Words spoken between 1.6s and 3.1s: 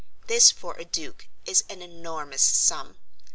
an enormous sum.